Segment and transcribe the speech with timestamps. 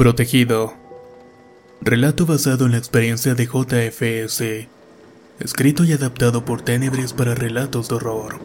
[0.00, 0.72] Protegido.
[1.82, 4.66] Relato basado en la experiencia de JFS.
[5.38, 8.40] Escrito y adaptado por Tenebris para relatos de horror.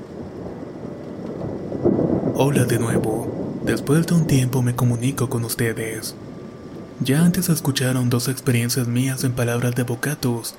[2.34, 3.62] Hola de nuevo.
[3.64, 6.14] Después de un tiempo me comunico con ustedes.
[7.00, 10.56] Ya antes escucharon dos experiencias mías en palabras de Bocatus.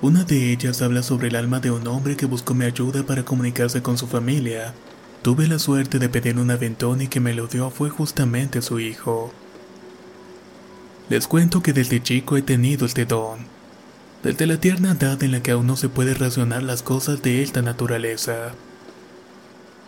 [0.00, 3.22] Una de ellas habla sobre el alma de un hombre que buscó mi ayuda para
[3.22, 4.72] comunicarse con su familia.
[5.20, 8.80] Tuve la suerte de pedir un aventón y que me lo dio fue justamente su
[8.80, 9.30] hijo.
[11.08, 13.38] Les cuento que desde chico he tenido este don.
[14.22, 17.42] Desde la tierna edad en la que aún no se puede razonar las cosas de
[17.42, 18.52] esta naturaleza.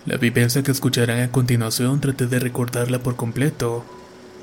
[0.07, 3.85] La vivencia que escucharán a continuación traté de recordarla por completo,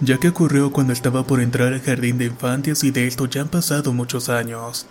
[0.02, 3.41] ya que ocurrió cuando estaba por entrar al jardín de infantes y de esto ya
[3.41, 4.86] han pasado muchos años.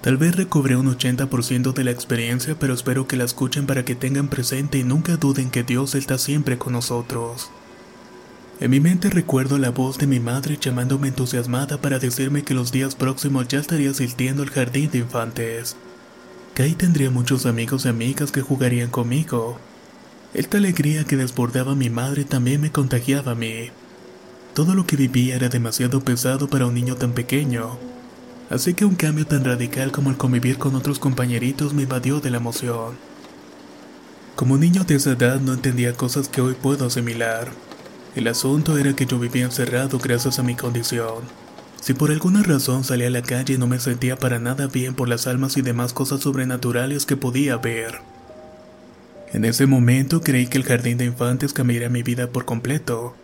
[0.00, 3.94] Tal vez recobré un 80% de la experiencia, pero espero que la escuchen para que
[3.94, 7.50] tengan presente y nunca duden que Dios está siempre con nosotros.
[8.60, 12.70] En mi mente recuerdo la voz de mi madre llamándome entusiasmada para decirme que los
[12.70, 15.76] días próximos ya estaría asistiendo al jardín de infantes.
[16.54, 19.58] Que ahí tendría muchos amigos y amigas que jugarían conmigo.
[20.34, 23.70] Esta alegría que desbordaba mi madre también me contagiaba a mí.
[24.54, 27.76] Todo lo que vivía era demasiado pesado para un niño tan pequeño.
[28.50, 32.30] Así que un cambio tan radical como el convivir con otros compañeritos me invadió de
[32.30, 32.94] la emoción.
[34.36, 37.50] Como niño de esa edad no entendía cosas que hoy puedo asimilar.
[38.14, 41.24] El asunto era que yo vivía encerrado gracias a mi condición.
[41.80, 45.08] Si por alguna razón salía a la calle no me sentía para nada bien por
[45.08, 47.98] las almas y demás cosas sobrenaturales que podía ver.
[49.32, 53.16] En ese momento creí que el jardín de infantes cambiaría mi vida por completo.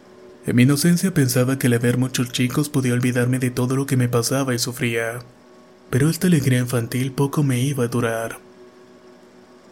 [0.45, 3.97] En mi inocencia pensaba que al ver muchos chicos podía olvidarme de todo lo que
[3.97, 5.21] me pasaba y sufría.
[5.89, 8.39] Pero esta alegría infantil poco me iba a durar.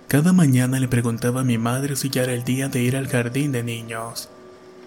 [0.06, 3.08] Cada mañana le preguntaba a mi madre si ya era el día de ir al
[3.08, 4.30] jardín de niños.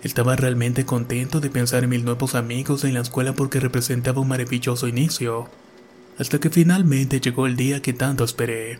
[0.03, 4.27] Estaba realmente contento de pensar en mis nuevos amigos en la escuela porque representaba un
[4.27, 5.47] maravilloso inicio,
[6.17, 8.79] hasta que finalmente llegó el día que tanto esperé.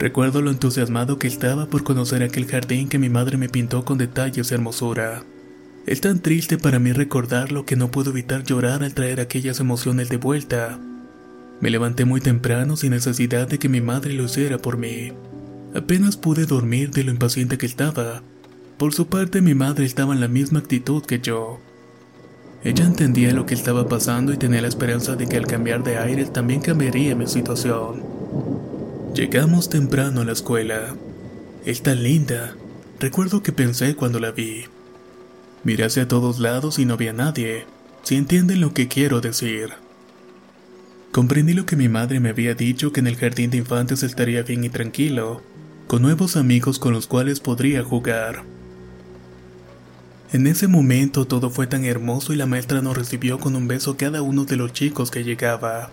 [0.00, 3.98] Recuerdo lo entusiasmado que estaba por conocer aquel jardín que mi madre me pintó con
[3.98, 5.22] detalles y hermosura.
[5.86, 10.08] Es tan triste para mí recordarlo que no puedo evitar llorar al traer aquellas emociones
[10.08, 10.78] de vuelta.
[11.60, 15.12] Me levanté muy temprano sin necesidad de que mi madre lo hiciera por mí.
[15.74, 18.22] Apenas pude dormir de lo impaciente que estaba.
[18.80, 21.60] Por su parte, mi madre estaba en la misma actitud que yo.
[22.64, 25.98] Ella entendía lo que estaba pasando y tenía la esperanza de que al cambiar de
[25.98, 28.02] aire también cambiaría mi situación.
[29.14, 30.94] Llegamos temprano a la escuela.
[31.66, 32.54] Es tan linda.
[32.98, 34.64] Recuerdo que pensé cuando la vi.
[35.62, 37.66] Miré hacia todos lados y no había nadie.
[38.02, 39.72] Si entienden lo que quiero decir.
[41.12, 44.42] Comprendí lo que mi madre me había dicho que en el jardín de infantes estaría
[44.42, 45.42] bien y tranquilo,
[45.86, 48.42] con nuevos amigos con los cuales podría jugar.
[50.32, 53.96] En ese momento todo fue tan hermoso y la maestra nos recibió con un beso
[53.96, 55.90] cada uno de los chicos que llegaba.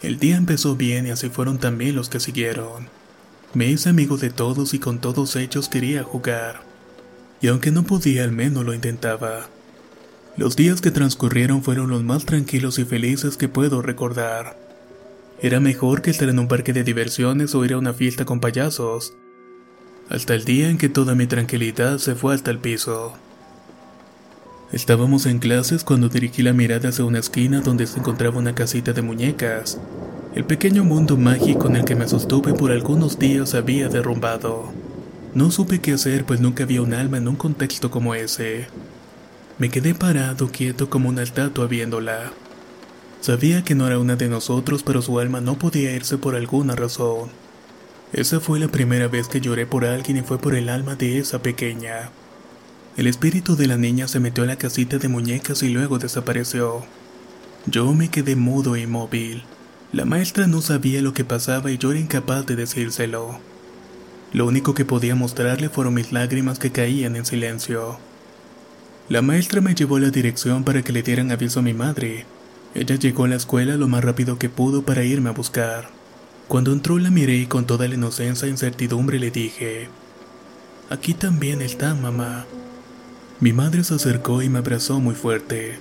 [0.00, 2.88] El día empezó bien y así fueron también los que siguieron.
[3.52, 6.62] Me hice amigo de todos y con todos ellos quería jugar.
[7.42, 9.48] Y aunque no podía, al menos lo intentaba.
[10.38, 14.56] Los días que transcurrieron fueron los más tranquilos y felices que puedo recordar.
[15.42, 18.40] Era mejor que estar en un parque de diversiones o ir a una fiesta con
[18.40, 19.12] payasos.
[20.08, 23.14] Hasta el día en que toda mi tranquilidad se fue hasta el piso.
[24.70, 28.92] Estábamos en clases cuando dirigí la mirada hacia una esquina donde se encontraba una casita
[28.92, 29.80] de muñecas.
[30.34, 34.70] El pequeño mundo mágico en el que me sostuve por algunos días había derrumbado.
[35.34, 38.66] No supe qué hacer pues nunca había un alma en un contexto como ese.
[39.56, 42.32] Me quedé parado quieto como una estatua viéndola.
[43.22, 46.76] Sabía que no era una de nosotros, pero su alma no podía irse por alguna
[46.76, 47.30] razón.
[48.12, 51.18] Esa fue la primera vez que lloré por alguien y fue por el alma de
[51.18, 52.10] esa pequeña.
[52.98, 56.84] El espíritu de la niña se metió a la casita de muñecas y luego desapareció.
[57.66, 59.44] Yo me quedé mudo e inmóvil.
[59.92, 63.38] La maestra no sabía lo que pasaba y yo era incapaz de decírselo.
[64.32, 68.00] Lo único que podía mostrarle fueron mis lágrimas que caían en silencio.
[69.08, 72.26] La maestra me llevó la dirección para que le dieran aviso a mi madre.
[72.74, 75.88] Ella llegó a la escuela lo más rápido que pudo para irme a buscar.
[76.48, 79.88] Cuando entró la miré y con toda la inocencia e incertidumbre le dije,
[80.90, 82.44] Aquí también está mamá.
[83.40, 85.78] Mi madre se acercó y me abrazó muy fuerte.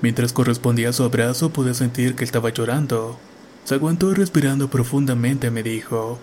[0.00, 3.18] Mientras correspondía a su abrazo pude sentir que estaba llorando.
[3.64, 6.20] Se aguantó respirando profundamente me dijo,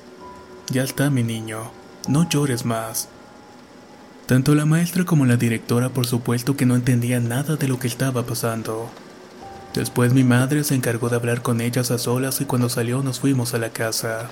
[0.69, 1.71] Ya está mi niño,
[2.07, 3.09] no llores más.
[4.27, 7.87] Tanto la maestra como la directora por supuesto que no entendían nada de lo que
[7.87, 8.89] estaba pasando.
[9.73, 13.19] Después mi madre se encargó de hablar con ellas a solas y cuando salió nos
[13.19, 14.29] fuimos a la casa.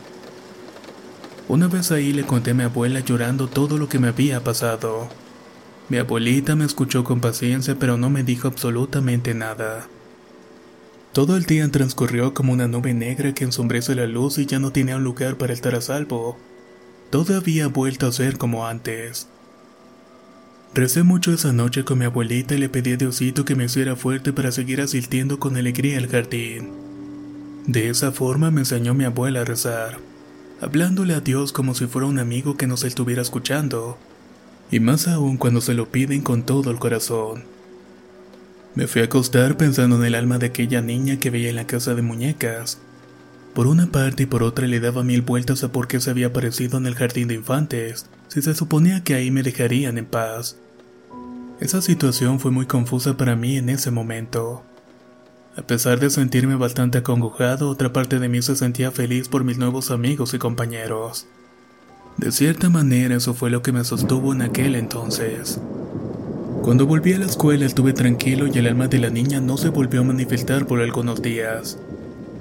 [1.50, 5.10] Una vez ahí le conté a mi abuela llorando todo lo que me había pasado.
[5.90, 9.88] Mi abuelita me escuchó con paciencia pero no me dijo absolutamente nada.
[11.12, 14.72] Todo el día transcurrió como una nube negra que ensombrece la luz y ya no
[14.72, 16.38] tenía un lugar para estar a salvo.
[17.12, 19.28] Todo había vuelto a ser como antes.
[20.74, 23.96] Recé mucho esa noche con mi abuelita y le pedí a Diosito que me hiciera
[23.96, 26.72] fuerte para seguir asistiendo con alegría al jardín.
[27.68, 30.00] De esa forma me enseñó mi abuela a rezar,
[30.60, 34.00] hablándole a Dios como si fuera un amigo que nos estuviera escuchando,
[34.74, 37.44] y más aún cuando se lo piden con todo el corazón.
[38.74, 41.68] Me fui a acostar pensando en el alma de aquella niña que veía en la
[41.68, 42.80] casa de muñecas.
[43.54, 46.26] Por una parte y por otra le daba mil vueltas a por qué se había
[46.26, 50.58] aparecido en el jardín de infantes, si se suponía que ahí me dejarían en paz.
[51.60, 54.64] Esa situación fue muy confusa para mí en ese momento.
[55.56, 59.60] A pesar de sentirme bastante acongojado, otra parte de mí se sentía feliz por mis
[59.60, 61.28] nuevos amigos y compañeros.
[62.24, 65.60] De cierta manera eso fue lo que me sostuvo en aquel entonces.
[66.62, 69.68] Cuando volví a la escuela estuve tranquilo y el alma de la niña no se
[69.68, 71.78] volvió a manifestar por algunos días.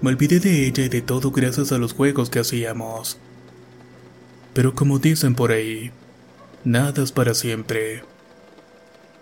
[0.00, 3.18] Me olvidé de ella y de todo gracias a los juegos que hacíamos.
[4.54, 5.90] Pero como dicen por ahí,
[6.62, 8.04] nada es para siempre.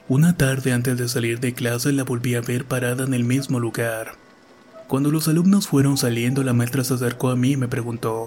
[0.09, 3.61] Una tarde antes de salir de clase la volví a ver parada en el mismo
[3.61, 4.12] lugar.
[4.89, 8.27] Cuando los alumnos fueron saliendo, la maestra se acercó a mí y me preguntó,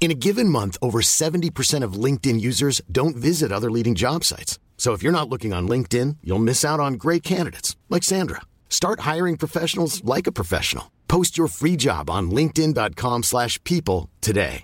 [0.00, 4.58] In a given month, over 70% of LinkedIn users don't visit other leading job sites.
[4.78, 8.42] So if you're not looking on LinkedIn, you'll miss out on great candidates like Sandra.
[8.70, 10.84] Start hiring professionals like a professional.
[11.08, 14.62] Post your free job on linkedin.com/people today.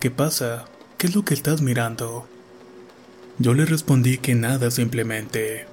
[0.00, 0.66] ¿Qué pasa?
[0.98, 2.26] ¿Qué es lo que estás mirando?
[3.38, 5.66] Yo le respondí que nada simplemente.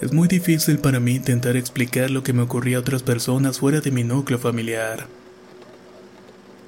[0.00, 3.80] Es muy difícil para mí intentar explicar lo que me ocurría a otras personas fuera
[3.80, 5.08] de mi núcleo familiar.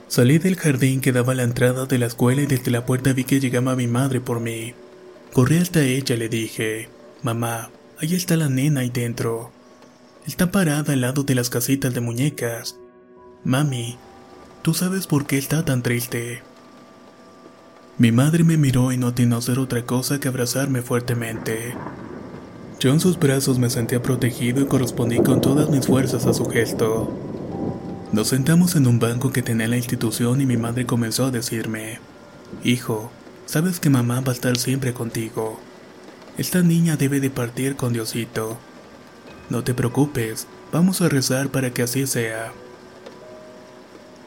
[0.08, 3.12] Salí del jardín que daba a la entrada de la escuela y desde la puerta
[3.12, 4.72] vi que llegaba mi madre por mí.
[5.32, 6.88] Corrí hasta ella y le dije,
[7.22, 9.50] Mamá, ahí está la nena ahí dentro.
[10.24, 12.76] Está parada al lado de las casitas de muñecas.
[13.42, 13.98] Mami,
[14.62, 16.40] ¿tú sabes por qué está tan triste?
[17.98, 21.74] Mi madre me miró y no atinó a hacer otra cosa que abrazarme fuertemente.
[22.78, 26.44] Yo en sus brazos me sentía protegido y correspondí con todas mis fuerzas a su
[26.46, 27.25] gesto.
[28.16, 31.98] Nos sentamos en un banco que tenía la institución y mi madre comenzó a decirme,
[32.64, 33.12] Hijo,
[33.44, 35.60] sabes que mamá va a estar siempre contigo.
[36.38, 38.56] Esta niña debe de partir con Diosito.
[39.50, 42.54] No te preocupes, vamos a rezar para que así sea.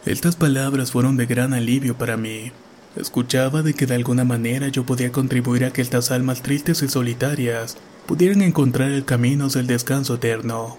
[0.06, 2.52] Estas palabras fueron de gran alivio para mí.
[2.96, 6.90] Escuchaba de que de alguna manera yo podía contribuir a que estas almas tristes y
[6.90, 10.78] solitarias pudieran encontrar el camino hacia el descanso eterno.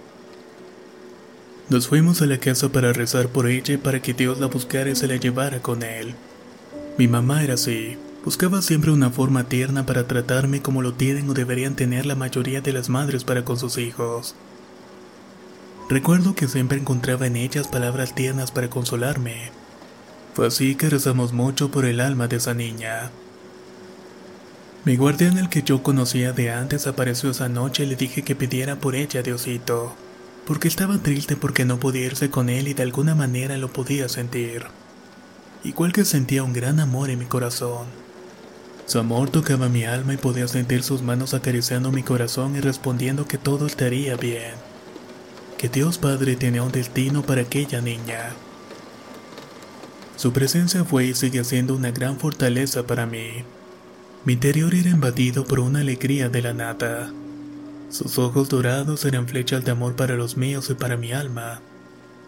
[1.70, 4.96] Nos fuimos a la casa para rezar por ella para que Dios la buscara y
[4.96, 6.16] se la llevara con él.
[6.98, 11.32] Mi mamá era así, buscaba siempre una forma tierna para tratarme como lo tienen o
[11.32, 14.34] deberían tener la mayoría de las madres para con sus hijos.
[15.88, 19.52] Recuerdo que siempre encontraba en ellas palabras tiernas para consolarme.
[20.34, 23.12] Fue así que rezamos mucho por el alma de esa niña.
[24.84, 28.34] Mi guardián, el que yo conocía de antes, apareció esa noche y le dije que
[28.34, 29.94] pidiera por ella, Diosito,
[30.46, 34.08] porque estaba triste porque no podía irse con él y de alguna manera lo podía
[34.08, 34.64] sentir.
[35.62, 37.86] Igual que sentía un gran amor en mi corazón.
[38.86, 43.28] Su amor tocaba mi alma y podía sentir sus manos acariciando mi corazón y respondiendo
[43.28, 44.54] que todo estaría bien.
[45.58, 48.30] Que Dios Padre tenía un destino para aquella niña.
[50.16, 53.44] Su presencia fue y sigue siendo una gran fortaleza para mí.
[54.24, 57.12] Mi interior era invadido por una alegría de la nada.
[57.90, 61.60] Sus ojos dorados eran flechas de amor para los míos y para mi alma.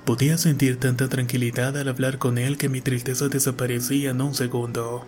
[0.05, 5.07] Podía sentir tanta tranquilidad al hablar con él que mi tristeza desaparecía en un segundo.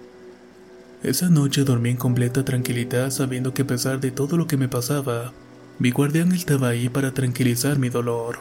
[1.03, 4.69] Esa noche dormí en completa tranquilidad sabiendo que a pesar de todo lo que me
[4.69, 5.33] pasaba,
[5.81, 8.39] mi guardián estaba ahí para tranquilizar mi dolor.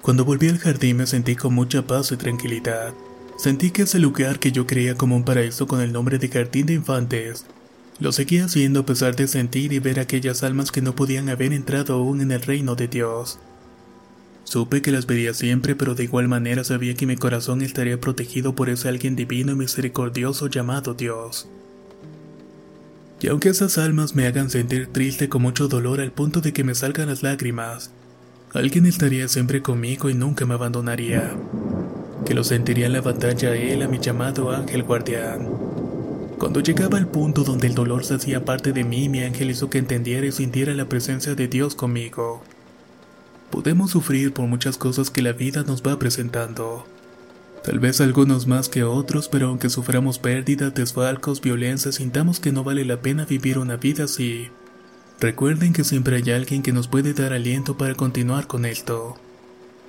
[0.00, 2.94] Cuando volví al jardín me sentí con mucha paz y tranquilidad.
[3.36, 6.66] Sentí que ese lugar que yo creía como un paraíso con el nombre de Jardín
[6.66, 7.44] de Infantes,
[8.00, 11.52] lo seguía haciendo a pesar de sentir y ver aquellas almas que no podían haber
[11.52, 13.38] entrado aún en el reino de Dios.
[14.44, 18.54] Supe que las vería siempre, pero de igual manera sabía que mi corazón estaría protegido
[18.54, 21.48] por ese alguien divino y misericordioso llamado Dios.
[23.20, 26.64] Y aunque esas almas me hagan sentir triste con mucho dolor al punto de que
[26.64, 27.90] me salgan las lágrimas,
[28.54, 31.36] alguien estaría siempre conmigo y nunca me abandonaría
[32.24, 35.67] que lo sentiría en la batalla él, a mi llamado ángel guardián.
[36.38, 39.68] Cuando llegaba al punto donde el dolor se hacía parte de mí, mi ángel hizo
[39.68, 42.44] que entendiera y sintiera la presencia de Dios conmigo.
[43.50, 46.86] Podemos sufrir por muchas cosas que la vida nos va presentando.
[47.64, 52.62] Tal vez algunos más que otros, pero aunque suframos pérdidas, desfalcos, violencia, sintamos que no
[52.62, 54.48] vale la pena vivir una vida así.
[55.18, 59.16] Recuerden que siempre hay alguien que nos puede dar aliento para continuar con esto.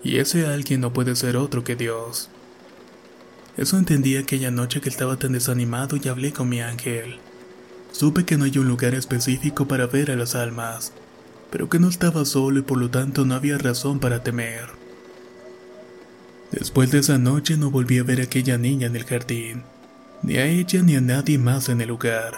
[0.03, 2.31] Y ese alguien no puede ser otro que Dios.
[3.59, 7.17] Eso entendí aquella noche que estaba tan desanimado y hablé con mi ángel.
[7.91, 10.93] Supe que no hay un lugar específico para ver a las almas,
[11.51, 14.69] pero que no estaba solo y por lo tanto no había razón para temer.
[16.53, 19.63] Después de esa noche no volví a ver a aquella niña en el jardín,
[20.23, 22.35] ni a ella ni a nadie más en el lugar.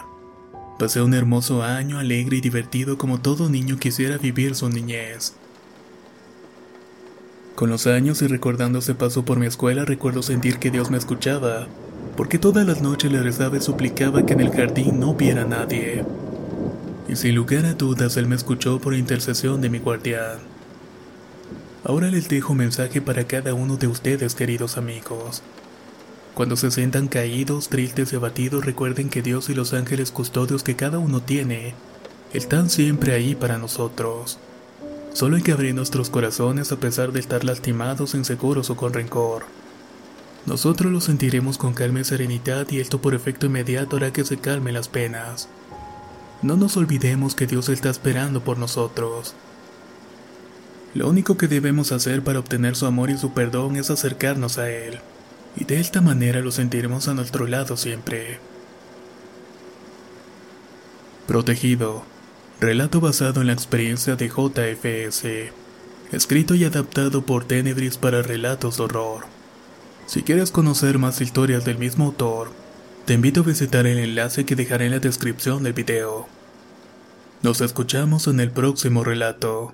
[0.79, 5.35] Pasé un hermoso año alegre y divertido como todo niño quisiera vivir su niñez.
[7.55, 10.98] Con los años y recordando ese paso por mi escuela, recuerdo sentir que Dios me
[10.98, 11.67] escuchaba,
[12.15, 15.46] porque todas las noches le rezaba y suplicaba que en el jardín no viera a
[15.46, 16.03] nadie.
[17.08, 20.39] Y sin lugar a dudas, Él me escuchó por intercesión de mi guardián.
[21.84, 25.41] Ahora les dejo un mensaje para cada uno de ustedes, queridos amigos.
[26.34, 30.75] Cuando se sientan caídos, tristes y abatidos, recuerden que Dios y los ángeles custodios que
[30.75, 31.74] cada uno tiene
[32.34, 34.39] están siempre ahí para nosotros.
[35.13, 39.44] Solo hay que abrir nuestros corazones a pesar de estar lastimados, inseguros o con rencor.
[40.46, 44.38] Nosotros lo sentiremos con calma y serenidad y esto por efecto inmediato hará que se
[44.38, 45.50] calmen las penas.
[46.41, 49.36] No nos olvidemos que Dios está esperando por nosotros.
[50.94, 54.70] Lo único que debemos hacer para obtener su amor y su perdón es acercarnos a
[54.72, 55.00] Él,
[55.56, 58.39] y de esta manera lo sentiremos a nuestro lado siempre.
[61.27, 62.03] Protegido.
[62.62, 65.51] Relato basado en la experiencia de JFS.
[66.12, 69.25] Escrito y adaptado por Tenebris para relatos de horror.
[70.06, 72.51] Si quieres conocer más historias del mismo autor,
[73.06, 76.27] te invito a visitar el enlace que dejaré en la descripción del video.
[77.41, 79.74] Nos escuchamos en el próximo relato.